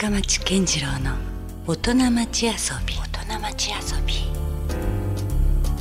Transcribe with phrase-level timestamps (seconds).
[0.00, 1.16] 深町健次郎の
[1.66, 2.52] 大人町遊
[2.86, 2.94] び。
[2.94, 4.14] 大人町遊び。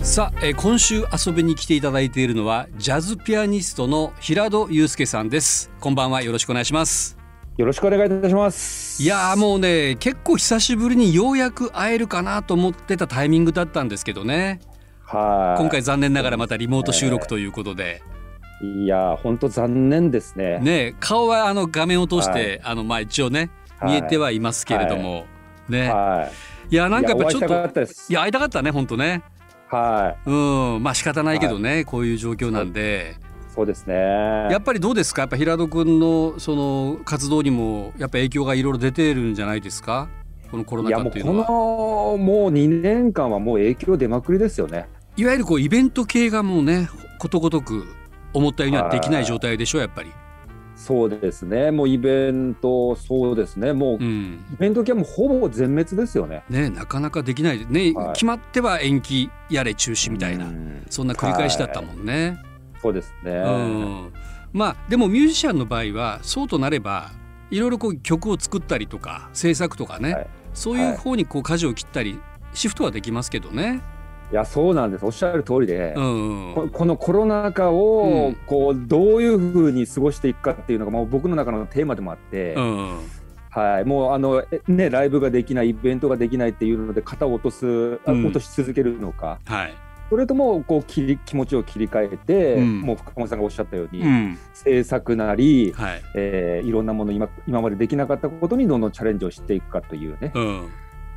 [0.03, 5.69] さあ、えー今週遊びに来ていただいているのはジャズピアニストの平戸祐介さんです。
[5.79, 6.23] こんばんは。
[6.23, 7.15] よろしくお願いします。
[7.57, 9.03] よろしくお願いいたします。
[9.03, 14.61] いやーもうね結構久しぶりにようやく会えるかなと思ってたタイミングだったんですけどね。
[15.03, 15.61] はい。
[15.61, 18.01] 今回残念ながらまたリモート収録ということで。
[18.81, 20.57] いや本当残念ですね。
[20.57, 23.49] ね顔はあの画面を通して、あのまあ一応ねはい
[23.83, 25.25] 見えてはいますけれども、
[25.69, 26.29] ね、は
[26.71, 26.75] い。
[26.75, 27.41] やなんかやっぱちょっ
[27.71, 29.23] といや会いたかったね本当ね。
[29.69, 30.83] はうん。
[30.83, 33.15] まあ仕方ないけどね、こういう状況なんで。
[33.19, 33.53] い。
[33.53, 33.95] そうですね。
[33.95, 35.23] やっぱりどうですか？
[35.23, 40.09] やっぱ平戸君のその活動にもやっぱ影響がいろいろ出てるんじゃないですか？
[40.51, 41.47] このコロナ禍っていうのは。
[41.47, 44.87] のもう2年間はもう影響出まくりですよね。
[45.15, 46.87] いわゆるこうイベント系がもうね
[47.19, 47.83] ことごとく
[48.33, 49.25] 思ったようにはできない。
[49.25, 50.11] 状態でしょやっぱり
[50.77, 51.71] そうですね。
[51.71, 53.73] もうイベントそうですね。
[53.73, 56.43] もうイうんベント系はもうほぼ全滅ですよね。
[56.49, 62.37] ねなかなかできないね、はい決まっては延期やれ中止みたいな、うんそんな繰り返しだったもんね、
[62.81, 63.31] そうですね。
[63.31, 64.13] うん
[64.53, 67.11] まあでもミュージシャンの場合はそうとなれば
[67.49, 72.19] いろいろこう曲を作ったりとか制作とかね、はいそういう方にこう舵を切ったり
[72.51, 73.81] シフトはできますけどね。
[74.31, 75.05] いやそうなんです。
[75.05, 75.93] おっしゃる通りで。
[75.95, 78.35] うんここのコロナ禍うをん。
[78.45, 82.99] こうどういうふうに過ごしていくかっていうのがもう僕の中のテーマでもあって、うん
[83.49, 88.25] はい、もうあの、えね、ライブができないイベントができないっていうので型を落とす、あうん。
[88.25, 89.39] 落とし続けるのか。
[89.45, 89.73] はい。
[90.09, 92.81] それともこう切り気持ちを切り替えて、うん。
[92.81, 94.37] もう深間さんがおっしゃったように、うん。
[94.53, 96.01] 制作なり、はい。
[96.15, 100.69] えーいろんなもの今今までできなかったことにどんどんチャレンジをしていくかというね、うん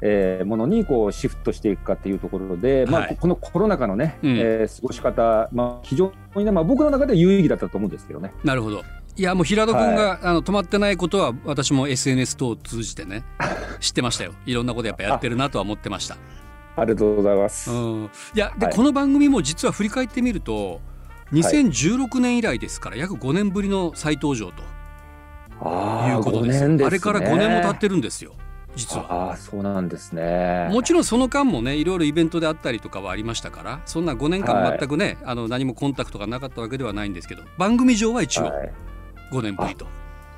[0.03, 4.37] えーものにこうシフトしていくかっていうところで、まあはいこのコロナ禍のね、うん。
[4.39, 8.33] えー過ごし方、まあ、非常にね、まあ、僕の中では有意義だったと思うんですけどね。
[8.45, 8.83] なるほど。
[9.17, 13.25] いやもう平戸君が、あの止まってないことは私も SNS 等を通じてね
[13.81, 14.33] 知ってましたよ。
[14.47, 16.17] いろんなことやっぱやってるなとは思ってました。
[16.77, 17.71] ありがとうございます。
[17.71, 18.75] うん、いやで、はい。
[18.75, 20.81] この番組も実は振り返ってみると
[21.33, 24.63] 2016年以来ですから約5年ぶりの再登場と
[25.63, 26.87] ああ、いうこと5です年ですね。
[26.87, 28.33] あれから5年も経ってるんですよ
[28.77, 29.07] 実は。
[29.29, 30.69] ああ、そうなんですね。
[30.71, 38.73] もちろんその間もねいろいろイベントであったりとかはありましたからそんな5年間はい全くね、あの何もコンタクトがなかったわけではないんですけど番組上は一応はい、
[39.33, 39.87] 5年ぶりと、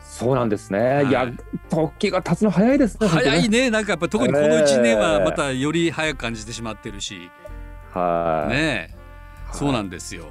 [0.02, 0.78] そうなんですね。
[0.78, 1.32] はいい、や、
[1.70, 3.08] 時が経つの早いですね。
[3.08, 7.30] 早い本ねなんかやっぱ特にこの1年はまたより早く感じてしまってるし。
[7.92, 8.52] はい。
[8.52, 9.02] ねえ
[9.52, 10.26] そうなんですよ。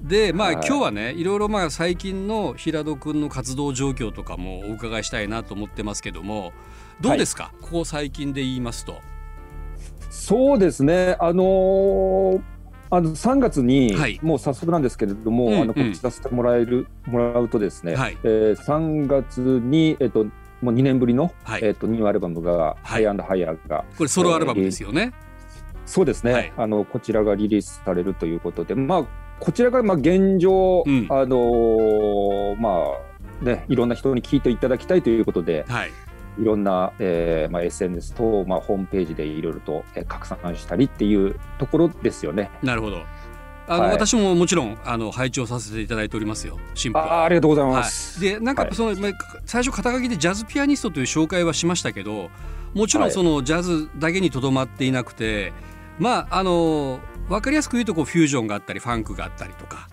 [0.00, 6.52] でまあ、はい今日はねいろいろまあ最近の平戸君の活動状況とかもお伺いしたいなと思ってますけども
[7.00, 9.00] どうですか、ここ最近で言いますと。
[10.10, 11.16] そうですね。
[11.20, 12.40] あのー
[12.92, 14.18] あの3月に、はい。
[14.20, 15.60] もう早速なんですけれども、うんうん。
[15.62, 18.18] あの告知させてもらえるもらうとですね、はい。
[18.24, 20.24] えー3月にえっ、と
[20.60, 21.60] もう2年ぶりの、はい。
[21.62, 25.12] えっ、とニューアルバムが、ハイアンドハイヤーがこれソロアルバムですよね？
[25.86, 26.52] そうですね、はい。
[26.56, 29.04] あのこちらがリリースされるということで、まあ、
[29.38, 31.06] こちらがまあ現状、うん。
[31.08, 32.70] あのーま
[33.40, 35.90] あね、いろんな人に聞いていただきたいということで、はい、
[36.38, 42.50] いろんな、えーまあ、SNS と、まあ、ホームページでいろいろと、えー拡散したりっていうところですよね。
[42.62, 43.02] なるほど
[43.68, 47.24] あの、はい私ももちろんあの拝聴させていただいておりますよ新婦あは。
[47.24, 48.24] ありがとうございはます。
[48.24, 49.12] い、でなんかその、まあ
[49.46, 52.30] 最初肩書きでジャズピアニストという紹介はしましたけど
[52.74, 55.52] もちろんはいそのジャズだけにとどまっていなくて、
[55.98, 59.88] まああの分かりやすく言うとこうフュージョンがあったりファンクがあったりとか、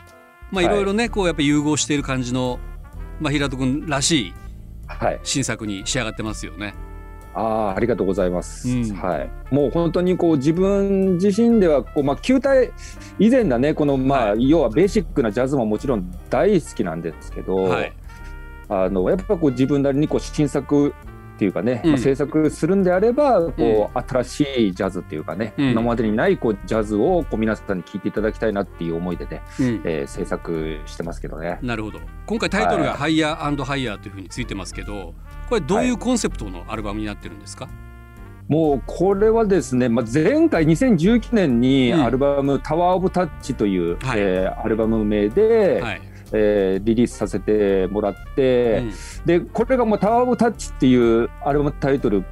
[0.52, 2.60] まあ、いはいろいろねこうやっぱ融合している感じの、
[3.20, 4.34] まあ、平戸君らしい
[4.88, 6.74] はい、新作に仕上がってますよね。
[7.34, 8.68] ああありがとうございます。
[8.68, 8.96] うん。
[8.96, 12.72] はい、もう本当にこう自分自身ではこう、まあ、球体
[13.20, 17.94] 以前だねこの、まあは要はベーシックなジャズももちろん大好きなんですけど、はい。
[18.70, 20.94] あのやっぱこう自分なりにこう新作
[21.38, 21.90] っていうかね、うん。
[21.92, 25.72] まあ、制作するんであればこう、新しいジャズっていうかね、うん。
[25.72, 29.82] 今までにないこうジャズをこう皆さんに聴いていただきたいなっていう思いでね、うん。
[29.86, 31.60] えー制作してますけどね。
[31.62, 32.00] なるほど。
[32.26, 32.98] 今回タイトルが「はい。
[32.98, 35.14] ハイヤーハイヤー」というふうについてますけど
[35.48, 37.70] これどういうコンセプトのアルバムになってるんですか、
[38.48, 42.04] もうこれはですね、まあ、前回2019年にうん。
[42.04, 44.20] アルバム「タワー・オブ・タッチ」という、はい。
[44.20, 46.02] えーアルバム名で、はい
[46.34, 49.26] えーリリースさせてもらって、うん。
[49.26, 52.24] でこれがもう「タワー・オブ・タッチ」っていうアルバムタイトル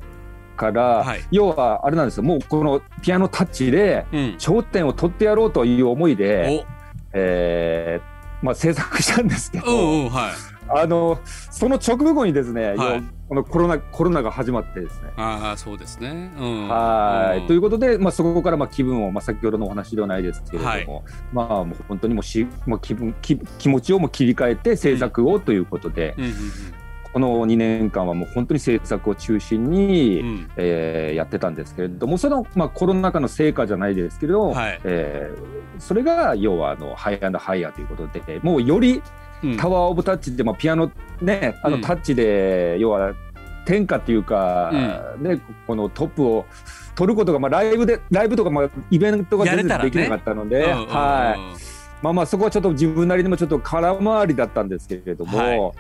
[0.58, 1.22] から、はい。
[1.32, 2.24] 要はあれなんですよ。
[2.24, 4.36] もうこのピアノタッチでうん。
[4.38, 6.66] 頂点を取ってやろうという思いで、お。
[7.14, 8.16] えー
[8.46, 13.04] まあ、制作したんですけど、うんうんはいあのその直後にですね、はい。
[13.28, 15.12] このコロナコロナが始まってですね。
[15.18, 16.32] ああそうですね。
[16.38, 17.48] うん、はい、うん。
[17.48, 21.04] ということで、まあ、そこからまあ気分を、まあ、先ほどのお話ではないですけれども、
[21.34, 26.36] まあ、もう本当にもうし、まあ、気分気気持ちをもう切り替えて制作をということで、うんうんうん。
[27.14, 30.52] この2年間はもう本当に制作を中心に、うん。
[30.58, 34.80] えーやってたんですけれどもその、まあ、コロナ禍の成果じゃないですけど、はい。
[34.84, 39.02] えーそれが要はあのハイアンドハイヤーということでもうよりうん
[39.58, 40.92] タワー・オブ・タッチで、まあ、ピアノ
[41.22, 41.82] ねあうん。
[41.82, 43.14] のタッチで、要は
[43.66, 44.72] 天下っていうか、
[45.20, 46.46] ね、このトップを
[46.96, 51.76] 取ることが、まあ、ライブでライブとか、まあ、イベントが全然できなかったので、はい。
[52.02, 55.72] まあまあそこはちょっと自分なりにもちょっと空回りだったんですけれども、はい。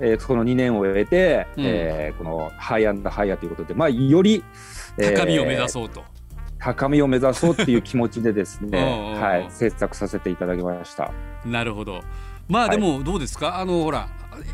[0.00, 1.64] えーその2年を終えて、うん。
[1.66, 4.42] えーこのハイアンドハイヤーということで、まあ、より、
[4.98, 6.02] えー高みを目指そうと。
[6.58, 8.78] 高みを目指そうっていう気持ちでですね、
[9.14, 9.20] うん。
[9.20, 11.12] はい、制作させていただきました。
[11.44, 12.00] なるほど。
[12.48, 12.76] まあはい。
[12.76, 14.08] でもどうですか、あのほら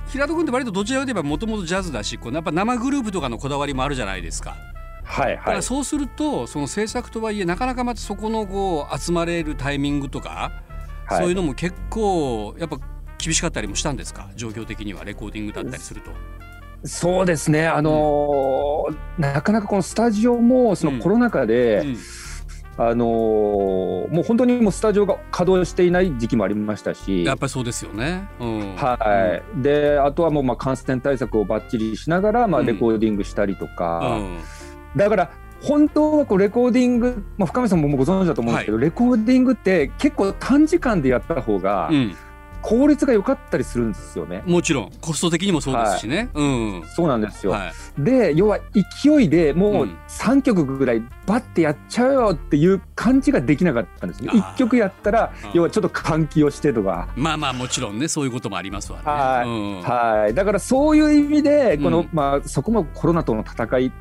[0.09, 4.57] 平戸君って割とどちらかといえばもともとジャズだしこうやっぱ生グループとかのこだわりもあるじゃないですか。
[5.05, 5.37] はいはい。
[5.37, 5.63] だから。
[5.63, 10.53] そうするとその制作とはいえなかなかまたそこのこう集まれるタイミングとか、
[11.07, 11.19] はい。
[11.23, 12.79] そういうのも結構やっぱ
[13.19, 14.29] 厳しかったりもしたんですか？
[14.37, 16.11] 状況的にはレコーディングだったりすると。
[16.85, 21.97] そうですね、あのーなかなかこのスタジオもそのコロナ禍で、うん
[22.83, 28.27] あのーもう本当にもうスタジオが稼働していない時期もありましたし、やっぱりそうですよね。
[28.41, 32.67] うん、はい、であとはもうまあ感染対策をばっちりしながらまあうん。
[32.67, 34.39] レコーディングしたりとうか、ん。
[34.97, 35.31] だから
[35.61, 42.17] 本当はこうレコーディング、まあ、深見さんもご存知だと思うんですけど、レコーディングって結構短時間でやった方がうん、
[42.63, 44.43] 効率が良かったりするんですよね。
[44.47, 44.93] もちろん。
[45.01, 46.29] コスト的にもそうですしね。
[46.35, 46.83] うん。
[46.95, 48.03] そうなんですよ、はい。
[48.03, 48.59] で要は
[49.03, 49.99] 勢いでもううん。
[50.09, 54.31] 3曲ぐらいバッてやっちゃうよっていう感じができなかったんですね。
[54.33, 54.43] あー。
[54.55, 55.51] 1曲やったらうん。
[55.55, 59.05] 要はちょっと換気をしてとか、まあまあもちろんねそういうこともありますわね。
[59.07, 59.49] はい。
[59.49, 59.83] うん。
[59.83, 60.35] はい。
[60.35, 63.93] だからそういう意味でこの、うんまあ、そこもコロナとの戦い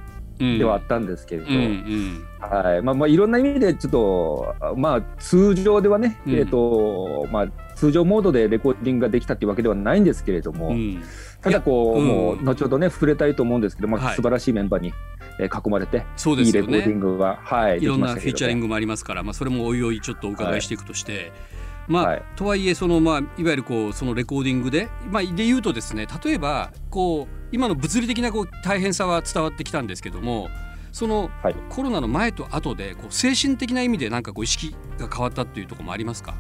[0.42, 0.58] うん。
[0.58, 2.26] ではあったんですけれど、うんうん。
[2.40, 2.82] はい。
[2.82, 6.34] まあまあ、いろんな意味でちょっと、まあ、通常ではね、うん。
[6.34, 7.48] えーとまあ、
[7.80, 11.02] 通常モードでレコーディングができたっていうわけではないんですけれども、うん。
[11.42, 12.40] ただこう、いやもうん。
[12.42, 14.94] う後ほどね触れたいと思うんですけど、まあはい素晴らしいメンバーに、
[15.40, 16.96] えー囲まれて、そうでいいレコーディ。
[16.96, 21.31] ングが、はい、いろんなフィーチャリングもありますから、まあ、それもおいおいちょっとお伺いしていくとして、
[21.88, 22.24] まあ、はい。
[22.36, 30.50] とはいえその、まあ、いわゆるこうそのレコーディングで、まあ、で言うとですね例えばこう今の物理的なこう大変さは伝わってきたんですけども
[30.92, 31.56] そのはい。
[31.70, 36.36] コロナの前と後でこう精神的な意味でなんかこう意識が変わったっていうところもありますか、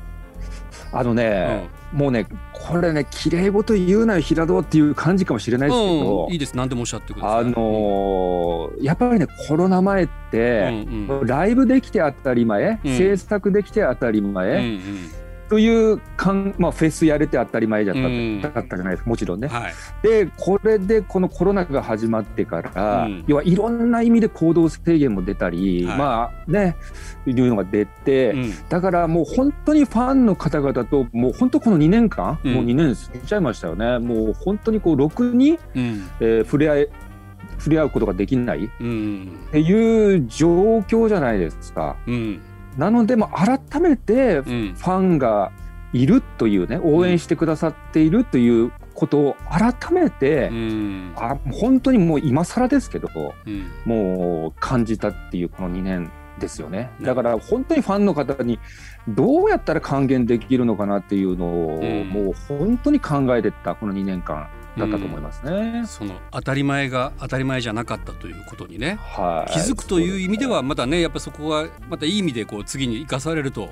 [0.91, 6.55] あのね、もうね、これね、綺麗事言うなよ、平戸っていう感じかもしれないですけど、うん、いいです。
[6.55, 7.39] 何でもおっしゃってください。
[7.41, 11.27] あのーやっぱりね、コロナ前って、うんうん。
[11.27, 12.97] ライブできて当たり前、うん。
[12.97, 14.79] 制作できて当たりうん前、
[15.49, 18.41] というかん、まあ、フェスやれて当たり前じゃった,、うん。
[18.41, 19.47] だったじゃないですか、もちろんね。
[19.51, 19.73] うんはい。
[20.03, 23.23] で、これでこのコロナが始まってから、うん。
[23.27, 25.97] 要はいろんな意味で行動制限も出たり、はい。
[25.97, 26.75] まあね、
[27.25, 28.53] いうのが出て、うん。
[28.69, 32.53] だからもう本当にファンの方々と、もう本当この2年間、うん。
[32.53, 36.03] もう2年過ぎちゃいましたよね、もう本当にこう、ろくに、うん。
[36.19, 36.87] えー触れ合い、
[37.57, 39.31] 触れ合うことができないっうん。
[39.51, 41.95] ていう状況じゃないですか。
[42.07, 42.39] うん
[42.79, 44.75] なので、もう改めてフうん。
[44.77, 45.51] ァンが
[45.91, 51.13] いるというね、応援してくださっているということを改めて、うん。
[51.17, 53.09] あ本当にもう今更ですけど、
[53.45, 53.67] うん。
[53.85, 56.09] もう感じたっていうこの2年
[56.39, 56.89] ですよね。
[56.99, 58.59] ねだから本当にファンの方に
[59.09, 62.07] どうやったら還元できるのかなっていうのを、うん。
[62.09, 64.47] もう本当に考えてたこの2年間
[64.79, 65.83] だったと思いますね。
[65.85, 73.69] その当たり前が当たり前じゃなかったということにねはい、気づくという意味ではまたねやっぱそこはまたいい意味でこう次に生かされるとやっ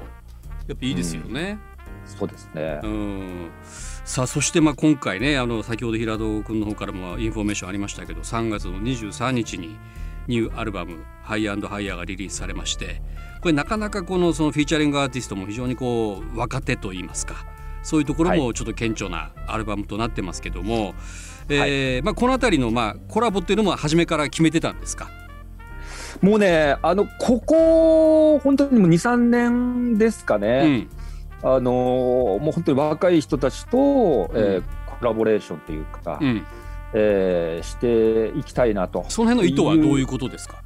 [0.77, 1.57] ぱいいですよね。
[2.05, 2.79] そうですね。
[2.83, 3.51] うん
[4.05, 9.77] さあそしてまあ今回ねあの先ほど平戸君の方からもインフォメーションありましたけど3月の23日に
[10.27, 13.01] ニューアルバム「Higher and Higher」がリリースされまして
[13.41, 17.45] これなかなかこのそのフィーチャリングアーティストも非常にこう若手といいますか
[17.87, 20.93] そういうところもちょっと顕著なアルバムとなってますけども、
[21.47, 25.09] えーまあ、この辺りのまあコラボっていうのも初めから決めてたんですか？
[26.21, 30.77] もうね、あのここ本当にもう2、3年ですかうね。
[30.79, 30.89] ん。
[31.43, 33.77] あのもう本当に若い人たちと、
[34.33, 34.63] えー
[34.99, 36.43] コラボレーションというか、うん、
[36.93, 39.05] えーしていきたいなと。
[39.09, 40.61] その辺の意図はどういうことですか？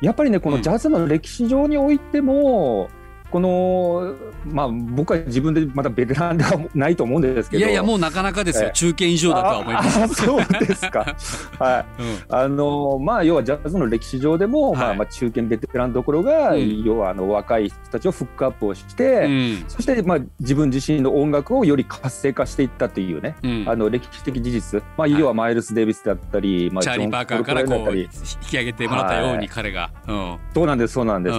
[0.00, 0.56] やっぱりねこうん。
[0.56, 2.88] のジャズの歴史上においても、
[3.30, 4.14] この
[4.46, 7.60] まあ僕は自分でまだベテランではないと思うんですけど。
[7.60, 10.14] いやいやもうなかなかですよ、えー中堅以上だとは思います。
[10.24, 11.16] そうですか。
[11.58, 12.02] はい。
[12.02, 12.18] うん。
[12.28, 14.90] あのまあ要はジャズの歴史上でも、まはい。
[14.92, 16.84] あまあ中堅ベテランどころが、うん。
[16.84, 19.64] 要はあの若い人たちをフックアップをして、うん。
[19.68, 23.64] そしてまあ自分自身の音楽をより活性化していったというね、うん。
[23.66, 28.08] あの歴史的事実、まあ、要はマイルス・デイビスだったり、まあ、チャーリー・パーカーからこう引
[28.48, 29.48] き上げてもらったようにはい。
[29.48, 30.36] 彼が、うん。
[30.54, 31.36] そうなんですそうなんです、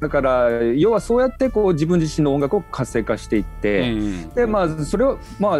[0.00, 5.58] だから要はそうやってこう自分自身の音楽を活性化していって、うんでまあそれをまあ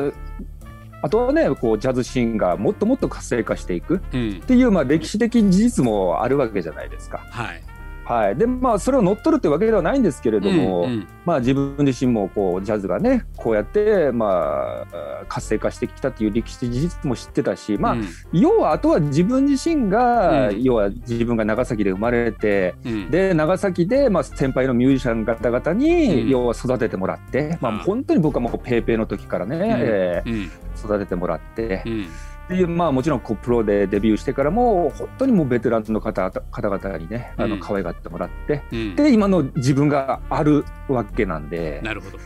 [1.02, 7.18] あとはねこうジャズシーンがもっともっと活性化していくうんっていう、まあ、歴史的事実もあるわけじゃないですか。
[7.30, 7.62] はい
[8.06, 11.08] はい、でまあそれを乗っ取るってわけではないんですけれども、うんうん。
[11.24, 18.08] まあ、自分自身もこうジャズがねこうやって、まあ、活性化してきたっていう歴史的事実も知ってたし、まあうん。
[18.32, 20.62] 要はあとは自分自身が、うん。
[20.62, 23.10] 要は自分が長崎で生まれてうん。
[23.10, 26.28] で長崎で、まあ、先輩のミュージシャン方々に、うん。
[26.28, 30.50] 要は育ててもらって、まあ、うん本当に僕はもうペーペーの時からね、えーうん。
[30.78, 32.06] 育ててもらってう、ん
[32.48, 37.50] でまあ、もちろんこうプロでデビューしてからも本当にもうベテランの方方々にねあうん。
[37.50, 38.96] の可愛がってもらって、うん。
[38.96, 41.80] で今の自分があるわけなんで。
[41.82, 42.18] なるほど。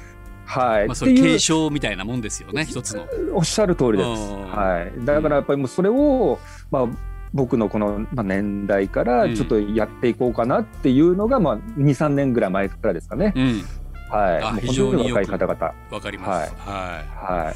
[0.45, 3.07] はい、まあそっていうれ継承みたいなもんですよね一つの。
[3.33, 4.09] おっしゃる通りです。
[4.09, 4.50] うん。
[4.50, 6.39] はい、だからやっぱりもうそれを、
[6.71, 6.87] まあ、
[7.33, 9.35] 僕のこの、まあ、年代からうん。
[9.37, 13.33] ちょっとやっていこうかなっていうのが、まあ、23年ぐらい前からですかね。
[13.37, 13.62] うん。
[14.11, 15.75] はい、非常に若い方々。
[15.91, 16.55] わかります。
[16.59, 17.47] はい。
[17.47, 17.55] はい、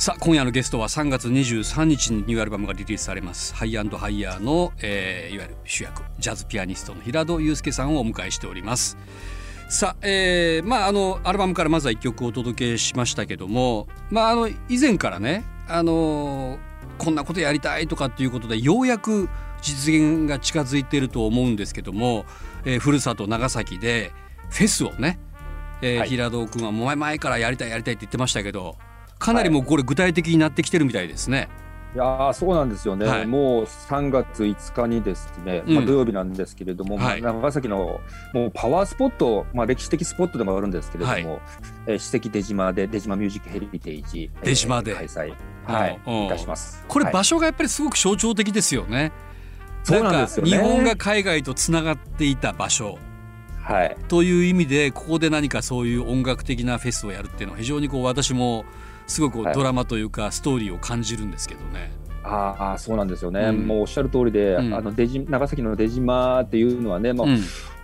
[0.00, 3.54] さあ今夜のゲストは3月23日にニューアルバムがリリースされます。
[3.54, 8.96] ハイアンドハイヤーの、えーいわゆる主役ジャズピアニストの平戸祐介さんをお迎えしております。
[9.68, 16.58] さあ、えーまああのアルバムからまずは1曲お届けしましたけどもまああの以前からねあの
[16.96, 19.28] こんなことやりたいとかっていうことでようやく
[19.60, 22.24] 実現が近づいていると思うんですけども、
[22.64, 24.12] えー、ふるさと長崎で
[24.48, 25.20] フェスをね、
[25.82, 26.08] えーはい。
[26.08, 28.78] 平戸君はもう前前からやりたいやりたいって言ってましたけど
[29.20, 31.48] かなりもうこれ具体的になってきてるみたいですね。
[31.94, 33.26] いやーそうなんですよね、はい。
[33.26, 35.74] もう3月5日にですね、うん。
[35.74, 37.20] まあ、土曜日なんですけれども、はい。
[37.20, 38.00] まあ長崎の
[38.32, 41.24] もうパワースポット、まあ、歴史的スポットでもあるんですけれども、はい。
[41.88, 44.94] えー史跡出島で出島ミュージックヘリテージ、出島で。
[44.94, 45.34] 開催、
[45.64, 46.26] はいうん。
[46.26, 46.82] いたします。
[46.88, 49.12] これはい場所がやっぱりすごく象徴的ですよね。
[49.82, 50.52] そうなんですよね。
[50.52, 52.98] か日本が海外とつながっていた場所。
[53.62, 53.96] はい。
[54.08, 58.64] という意味でここで何かそういう音楽的なフェスをやるっていうのは非常にこう私も
[59.10, 61.90] すごくドラマというかストーリーを感じるんですけどね。
[62.22, 63.66] ああそうなんですよね、うん。
[63.66, 64.74] もうおっしゃる通りで、うん。
[64.74, 67.40] あの出島長崎の出島っていうのはね、もううん。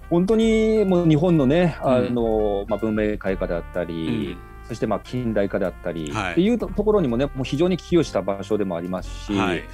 [0.09, 1.91] 本当にもう日本のね、うん。
[1.91, 4.37] あのまあ、文明開化であったうり、ん。
[4.69, 6.33] そしてまあ近代化であったり、はい。
[6.33, 9.65] っていうところにもね、もう非常に寄与した場所でもありますし、はい。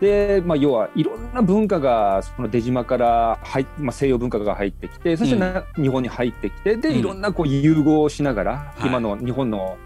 [0.00, 6.98] でまあ、要はいろんな文化がその出島から入っ、まあ、西洋文化が入ってきて、そしてな、日本に入ってきて、でうん。
[6.98, 8.88] いろんなこう融合しながら、はい。
[8.88, 9.76] 今の日本の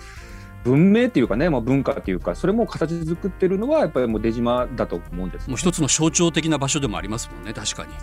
[0.65, 7.95] 文明っていうかね、まあ、文化っていうか、それも形作ってるのは、やっぱりもう出島だと思うんですねもう一つの象徴的な場所でもありますもんね確かに。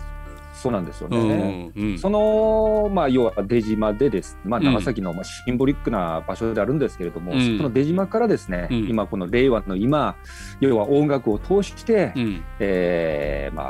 [0.58, 1.72] そうなんですよね。
[1.76, 4.66] うんうんその、まあ、要は出島でです、まあ、うん。
[4.66, 7.56] 長崎のまあシンボリックな場所であるんですけれども、うん。
[7.56, 8.88] その出島からですね、うん。
[8.88, 10.16] 今この令和の今
[10.60, 12.44] 要は音楽を通して、うん。
[12.58, 13.62] えーま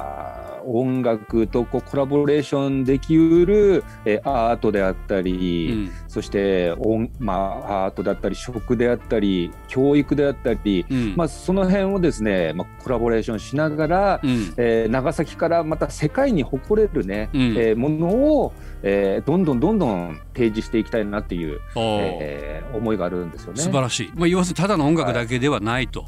[0.58, 5.90] あ、音楽とこうコラボレーションできうる、えーアートであったり、うん。
[6.08, 11.14] そして音、まあ、アートであったり食であったり教育であったり、うん。
[11.16, 14.54] まあ、その辺をですね、まあ、コラボレーションしながら、うん。
[14.56, 23.60] えー長崎からまた世界に誇れるね、うんえーものを、えーどんどんどんどん提示していきたいなっていう、えー思いがあるんですよね。
[23.60, 24.12] 素晴らしい。
[24.14, 26.04] まあ要するにただの音楽だけではないとい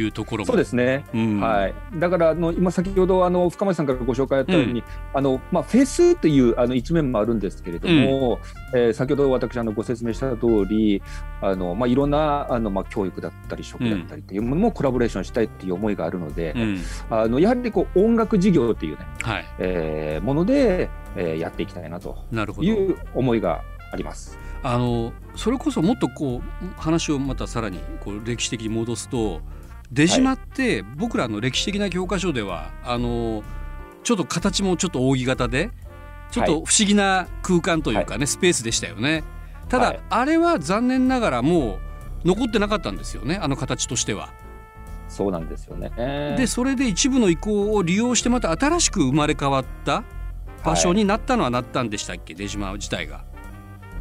[0.00, 0.46] うところも。
[0.46, 1.40] そうですね、うん。
[1.40, 4.82] はい、だからあの今先ほどあの深町さんからご紹介あったように、
[5.14, 8.38] あのまあ、フェスというあの一面もあるんですけれども、
[8.74, 11.02] えー先ほど私あのご説明した通り
[11.40, 16.80] あの、まあ、いろんなあの、まあ、教育だったり食だったりというものもコラボレーションしたいっていう思いがあるので、うん。
[17.10, 19.44] あのやはりこう音楽事業っていうね、はい。
[19.58, 22.68] えーもので、えーやっていきたいなとなるほど。
[22.68, 24.38] いう思いがあります。
[24.62, 29.40] あのそれこそもっとこう話をまたさらにこう歴史的に戻すと
[29.92, 33.42] 出島って僕らの歴史的な教科書ではあの
[34.02, 35.70] ちょっと形もちょっと扇形で
[36.30, 39.22] ちょっと不思議な空間というかね、スペースでしたよね。
[39.68, 41.78] ただ、はいあれは残念ながらも
[42.24, 44.32] う残ってなかったんですよねあの形としては。
[45.08, 45.90] そうなんですよね。
[46.38, 50.04] でそれで一部の意向を利用してまた新しく生まれ変わった
[50.64, 53.24] 場所になったのはなったんでしたっけ、出島自体が。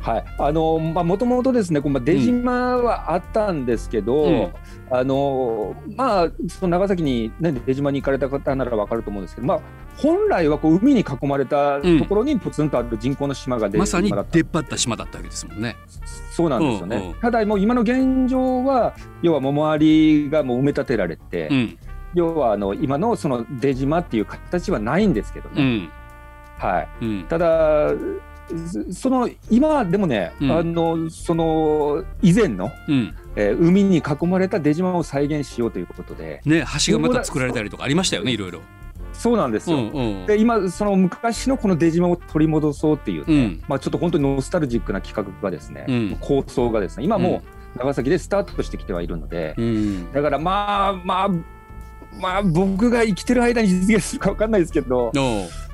[0.01, 4.53] はい、あのまあもともとですね、こうまあ出島はあったんですけど、うん。
[4.93, 9.59] あのまあその長崎にね出島に行かれた方ならわかると思うんですけど、まあ
[9.97, 15.77] 本来はこう海に囲まれたところにポツンとある人工の島が出まさに出っ張った島だったわけですもんね。
[16.31, 16.95] そうなんですよね。
[16.97, 21.77] うんうんただもう今の現状は要はもう周りがもう埋め立てられて、うん。
[22.13, 25.61] 要はあの今のその出島っていう形はないんですけどね。
[25.61, 25.89] うん。
[26.57, 26.89] はい。
[27.01, 27.25] うん。
[27.29, 27.93] ただ
[28.67, 30.51] そその今でもね、うん。
[30.51, 33.15] あのその以前の、うん。
[33.35, 38.59] えー海に囲まれた出島を再現しようということでね橋がまた作られたりとかありましたよねいろいろ。
[39.13, 39.81] そうなんですうよ。
[39.83, 40.25] んうん。
[40.25, 43.63] で今その昔のこの出島を取り戻そうっていうね、うん。
[43.67, 46.17] まあ、ちょっと本当にノスタルジックな企画がですね、うん。
[46.19, 47.43] 構想がですね今も
[47.75, 50.11] う長崎でスタートしてきてはいるので、うん。
[50.11, 51.29] だからまあまあ
[52.19, 55.11] まあ僕が生きてる間に実現するかわかんないですけど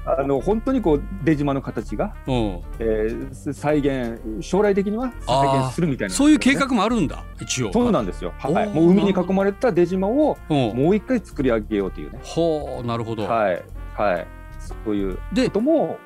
[0.10, 7.74] あの本当にこう出島の形が、おうえー再現将来的には再現するみたいな、そういう計画もあるんだ一応。
[7.74, 12.20] そうなんですよ、はい、もう海に囲まれた出島をもう一回作り上げようというね。
[12.24, 13.64] ほうなるほど、はい。
[13.96, 14.28] はい。
[14.60, 15.98] そういうでことも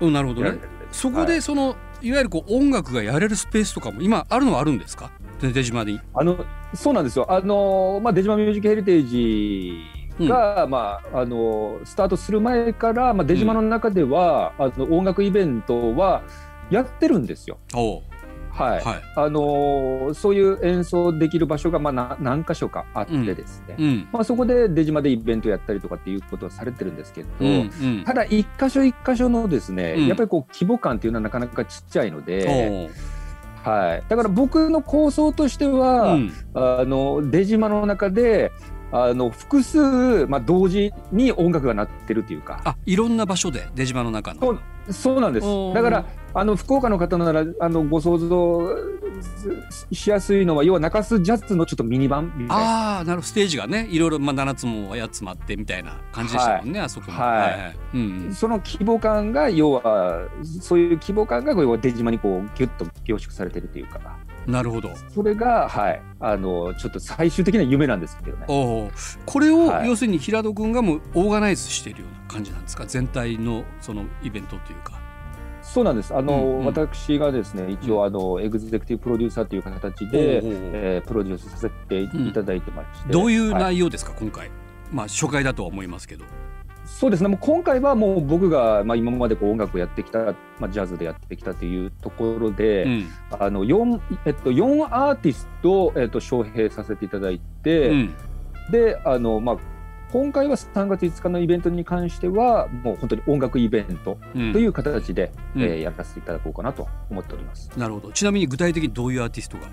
[0.00, 0.52] うん、なるほどね。
[0.52, 1.00] れてるんです。
[1.00, 1.26] そこはい。
[1.26, 5.10] でその、い、わゆるこう音楽がやれるスペースとかも今あるのはあるんですか？
[5.42, 6.00] で出島に。
[6.14, 7.26] あのそうなんですよ。
[7.30, 9.82] あのまあ出島ミュージックヘリテージ
[10.28, 16.22] が、まああのスタートする前から、まあ出島の中では、あの音楽イベントは
[16.70, 17.58] やってるんですよ。
[18.52, 18.84] はい。
[18.84, 19.02] はい。
[19.16, 23.76] あのそういう演奏できる場所がまあな何箇所かあってですね。
[23.78, 24.08] うん。
[24.12, 27.28] まあそこで出島でイベントやったりとかっていうことはされてるんですけど。
[27.40, 28.04] うんうん。
[28.04, 30.06] ただ一箇所一箇所のですね、うん。
[30.06, 32.90] やっぱりこう規模感っていうのはなかなかちっちゃいので、
[33.62, 36.32] はい、だから僕の構想としては、うん。
[36.54, 38.52] あの出島の中で
[38.92, 42.60] あの複数、まあ、同時に音楽が鳴ってるというか。
[42.64, 44.40] あいろんな場所で出島の中の。
[44.40, 45.46] そうそうなんです。
[45.74, 48.76] だからあの福岡の方ならあのご想像
[49.90, 52.56] しやすいのは要は中洲ジャズのちょっとミニ版みたいな。
[52.56, 53.22] ああなるほど。
[53.22, 57.20] ステージがねいろいろ、まあ、7つも8つもあってみたいな感じでしたもんね、あそこも。
[57.20, 57.96] はい。
[57.96, 60.28] うんその規模感が要は
[60.60, 64.00] そういう規模感が要は出島にこうギュッと凝縮されてるというか。
[64.04, 68.44] うん、なるほどそれがはいあのちょっと最終的な夢なんですけどね。
[68.48, 68.90] おう
[69.26, 72.84] これを、はい要するに平戸君がもうオーガナイズしているような感じなんですか？
[72.86, 74.98] 全体のそのイベントというか。
[75.62, 76.14] そうなんです。
[76.14, 84.50] あの、うんうん私がですね、一応あのエグゼクティブプロデューサーという形で、おうおうおうえープロデュースさせていただいてまして、どういうはい内容ですか、今回？
[84.90, 86.24] まあ初回だとは思いますけど。
[86.98, 87.28] そうですね。
[87.28, 90.18] もう今回はもう僕がまあ今までこう音楽をやってきた、
[90.58, 98.14] まあジャズでやってきたというところで、うんあの四えっと四アーティストをえっと招聘させていただいて、うん
[98.70, 99.56] であのまあ
[100.12, 107.70] 今回は3月5日のイベントに関してはもう本当に音楽イベントうんという形で、うんえーやらせていただこうかなと思っております。
[107.76, 109.68] なるほどちなみに具体的にどういうアーティストが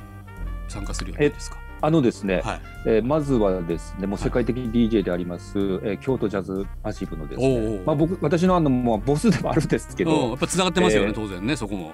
[0.70, 1.58] 参加するようなんですか？
[1.82, 11.94] あのですね、はい、えーまずはですね、もう世界的 DJ であります、えー京都ジャズマシブのですおうおうね、まあ僕私のあのもうボスでもあるんですけうん、やど、っぱつながってますよね、えー当然ねそこも。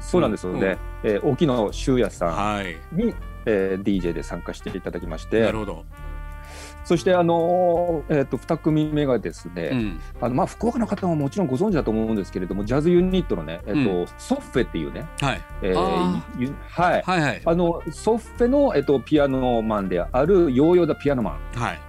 [0.00, 0.78] そうなんですようんね。
[1.02, 3.14] えー沖野修也さはい、んに、
[3.46, 5.84] えー DJ で参加していただきましてなる、ほど。
[6.88, 17.02] そしてあのーえっ、と二組目がですね、うん、あのまあ福岡の方ももちろんご存知だと思うんですけれども、ジャズユニットのね、えっ、と、ソッフェっていうね、はい、えーはい。
[17.02, 17.42] はいはい。
[17.44, 21.60] あのソッフェの、えっと、ピアノマンであるヨーヨーダピアノマン。
[21.60, 21.80] はい。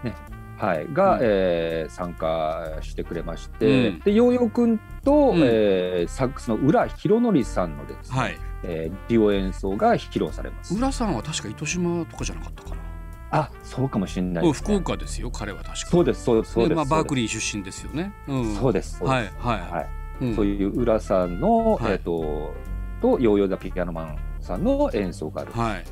[0.58, 1.20] はい、が、うん。
[1.22, 4.00] えー参加してくれまして、うん。
[4.02, 5.42] でヨーヨー君と、うん。
[5.46, 8.38] えーサックスの浦弘則さんのですね、はい。
[8.64, 10.76] えーデュオ演奏が披露されます。
[10.76, 12.89] 浦さんは確か糸島とかじゃなかったかな。
[13.32, 14.52] あそうかもしれないね。
[14.54, 15.76] 福岡ですよ彼は確か。
[15.88, 16.76] そうですそうですそうです。
[16.76, 18.12] まあバークリリー出身ですよね。
[18.28, 18.56] うん。
[18.56, 19.04] そうです。
[19.04, 19.90] はいはいはい
[20.22, 22.54] うんそういう浦さんの、はいえっ、と
[23.02, 25.52] とヨーヨーダピアノマンさんの演奏がある。
[25.54, 25.84] はい。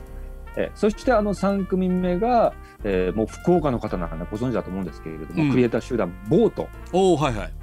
[0.57, 6.67] えーそしてあの3組目が、えーもう福岡の方ならご存知だと思うんですけれども、うんクリエイター集団ボート。
[6.91, 7.53] おおはいはい。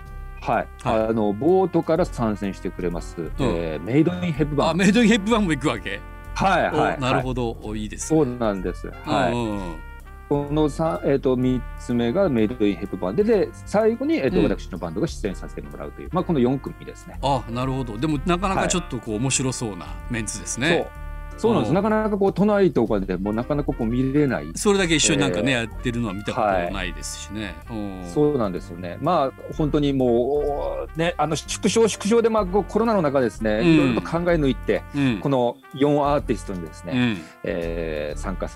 [0.40, 4.70] はい、はいあのボートから参戦してくれます、えーメイドインヘップバーン。
[4.70, 6.00] あメイドインヘップバーンも行くわけ？
[6.34, 7.54] はいはい、おなるほど。
[7.62, 7.68] ど。
[7.68, 8.36] おいいですそうね。
[8.38, 8.90] なんです。
[9.04, 9.94] はい。
[10.28, 17.18] この三えっ、と三つ目がメイドインヘップバーンで、で最後にえっ、と、うん私のバンドが出演させてもらうという、まあこの四組ですね。
[17.22, 17.98] あなるほど。
[17.98, 20.90] でもなかなかはいちょっとこう面白そうなメンツですね。
[20.92, 21.03] そう。
[21.36, 21.68] そうなんです。
[21.70, 24.50] うんなかなかこう都内とかでもなかなかこう見れない。
[24.54, 27.54] それだけ一緒になんかね、えーやってるのは見たことないですしね。
[27.70, 28.98] うんそうなんですよね。
[29.00, 38.48] まあ本当にもうねあの縮小縮小でまあコロナの中ですね、うんいろいろと考え抜いてうんこの4アーティストにですね、うんえー参加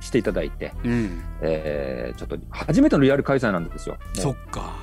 [0.00, 1.22] していただいて、うん。
[1.42, 3.96] えーちょっと初めてのリアル開催なんですよ。
[4.14, 4.74] そっか。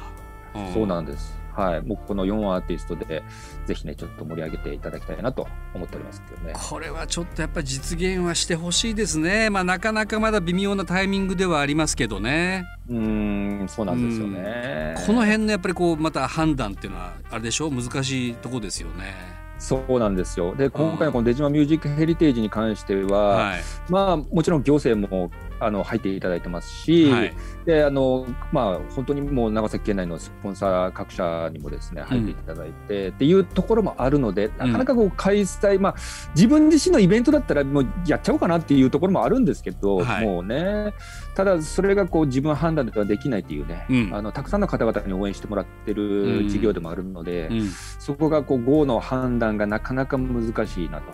[0.73, 1.39] そうなんです。
[1.55, 3.23] はい、もうこの4アーティストで
[3.65, 6.53] ぜひねちょっと盛り上げていただきたいなと思っておりますけどね。
[6.55, 9.49] これはちょっとやっぱり実現はしてほしいですね。
[9.49, 12.65] まあなかなかまだ微妙なタイミングではありますけどね。
[12.89, 14.95] うーんそうなんですよね。
[15.05, 17.67] この辺のやっぱりこうまた判断っていうのはあれでしょ？
[17.67, 19.13] う難しいとこですよね。
[19.59, 20.55] そうなんですよ。
[20.55, 23.61] で今回のこの出島ミュージックヘリテージに関しては、はい。
[23.87, 25.31] まあもちろん行政も
[25.65, 27.33] あの入っていただいてますし、はい。
[27.65, 35.95] であのまあ本当にもう長崎県内のスポンサー各社にもですね入っていただいて、っていうところもあるのでなかなかこう開催、まあ
[36.35, 40.25] 自分自身のイベントだったらもうやっちゃおうかなっていうところもあるんですけど、はい。
[40.25, 40.93] もうね
[41.35, 44.09] ただそれがこう自分判断ではできないっていうね、うん。
[44.13, 47.69] あのたくさんの方々に応援してもらってる事業でもあるので、うん。
[47.99, 51.11] そこがこう GO の判断がなかなか難しいなと。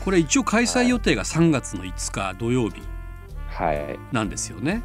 [0.00, 2.80] ここれ一応開催予定が3月の5日土曜日。
[2.80, 2.97] はい
[4.12, 4.82] なんですよね。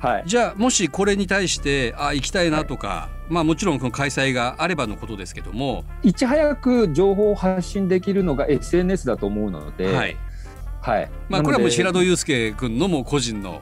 [0.00, 0.22] はい。
[0.26, 10.16] じゃあもしこれに対してあ行きたいなとか、まあもちろんこの開催があればのことですけども、いち早く情報を発信できるのが SNS だと思うので、はい。
[10.80, 11.10] はい。
[11.28, 13.60] まあこれはもう平戸祐介君のもう個人の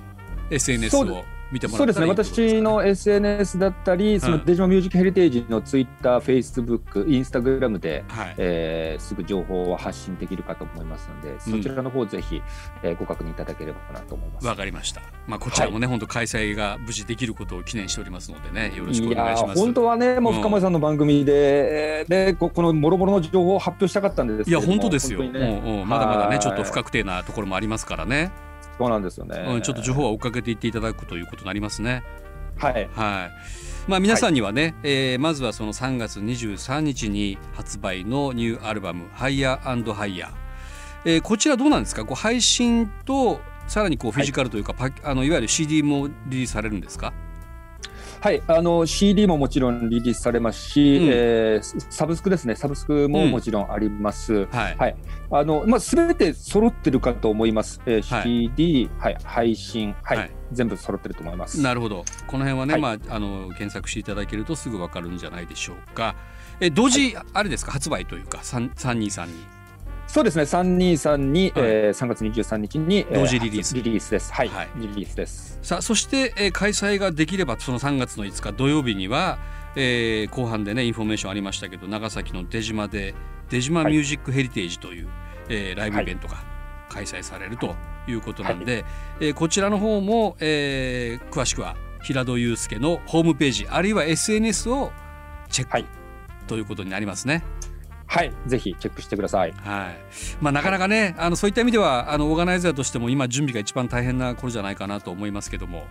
[0.50, 8.34] SNS を見てもそうですね私の SNS だったり、そのデジマミュージックヘリテージのツイッター、フェイスブック、インスタグラムで、はい。
[8.38, 12.42] えーすぐ情報を発信できるかと思いますので、そちらの方ぜひ、
[12.82, 14.46] えーご確認いただければなと思います。
[14.46, 15.00] わかりました。
[15.26, 19.60] まあこちらもね、本当開催が無事できることを記念しておりますのでね、よろしくお願いします。
[19.60, 21.32] 本当はね、もううん深町さんの番組で、
[22.00, 25.20] えーでここのもろもろの情報を発表したかったんですけいや本当ですよ。
[25.20, 28.30] ねうんうんまだまだねはいちょっと不確定なところもありますからね。
[28.78, 29.44] そうなんですよね。
[29.48, 32.02] うんちょっと情報は追っかけていっていただくということになりますね。
[32.56, 33.90] はい、はい。
[33.90, 40.28] まあ皆さんにはね、えーまずはその3月23日に発売のニューアルバム「Higher and Higher」
[41.04, 42.04] えーこちらどうなんですか？
[42.04, 47.12] こう配信とさらにこうフィジカルというか、パあのいわゆる CD もリリースされるんですか？
[48.20, 51.08] はい、あの CD ももちろんリリースされますし、うん。
[51.10, 54.46] えーサブスクですね、サブスクももちろんあります。
[54.46, 54.96] はい、はい、
[55.30, 57.80] あのまあ全て揃ってるかと思います。
[57.86, 58.22] えーはい。
[58.24, 60.30] CD、はい、配信、はい、はい。
[60.52, 61.60] 全部揃ってると思います。
[61.60, 62.04] なるほど。
[62.26, 62.82] この辺はね、はい。
[62.82, 66.14] まあ、あの検索していただけるとすぐわかるんじゃないでしょうか。
[66.60, 67.72] え同時、あれですか？
[67.72, 69.32] 発売というか3 323に
[70.08, 73.74] そうですね、323に、えー3月23日に、えー同時リリース。
[73.74, 74.32] リリースです。
[74.32, 74.68] はい、はい。
[74.76, 75.58] リリースです。
[75.62, 79.38] さあそして、えー開催ができればその3月の5日土曜日には、
[79.76, 83.14] えー後半でねインフォメーションありましたけど長崎の出島で
[83.50, 85.08] 出島ミュージックヘリテージという、
[85.50, 86.36] えーライブイベントが
[86.88, 87.76] 開催されると
[88.08, 88.86] いうことなんで、
[89.20, 94.90] えーこちらの方も、えー詳しくは平戸祐介のホームページあるいは SNS を
[95.50, 95.84] チェック、はい。
[96.46, 97.44] ということになりますね。
[98.10, 99.52] はい、ぜひチェックしてください。
[99.52, 99.96] はい
[100.40, 105.84] まあ、なかなかね、あのそういった意味ではあのオーガナイザーとしても今準備が一番大変な頃じゃないかなと思いますけども。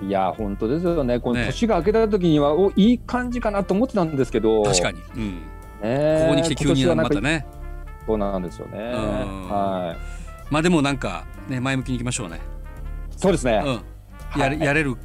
[0.00, 1.18] いやー、本当ですよね。
[1.18, 4.62] このね年が明けた時には、おいい感じかなと思ってたんですけど。
[4.62, 5.42] 確かに、うん、
[5.82, 7.44] ねここに来て急にまたね
[8.06, 8.78] そうなんですよね。
[8.78, 10.52] んはい。
[10.52, 12.40] まあでもなんかね前向きにいきましょうね、
[13.16, 13.62] そうですね。
[13.64, 14.96] うん、やれはいやれる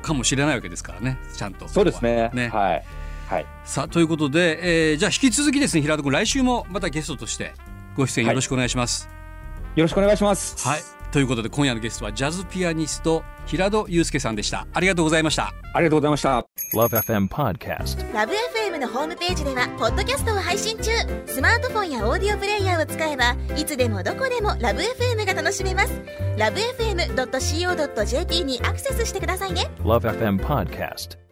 [0.00, 2.30] かもしれないわけですからねちゃんとそうですね。
[2.32, 2.84] ねはい。
[3.30, 3.46] はい。
[3.64, 7.52] さあということで、えーじゃあ引き続きですね平戸君来週もまたゲストとして
[7.96, 9.08] ご出演よろしくお願いします。
[9.76, 10.68] よろしくお願いします。
[10.68, 10.80] はい、
[11.12, 16.44] ということで今夜のゲストはジャズピアニスト平戸祐介さんでしたありがとうございましたありがとうございました。
[16.74, 18.12] Love FM Podcast.
[18.12, 20.90] ラブ f m のホームページではポッドキャストを配信中
[21.26, 26.02] スマートフォンやオーディオプレイヤーを使えばいつでもどこでもラブ f m が楽しめます
[26.36, 31.29] ラブ FM.co.jp にアクセスしてくださいね Love FM Podcast.